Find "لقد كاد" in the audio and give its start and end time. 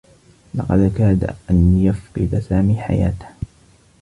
0.55-1.35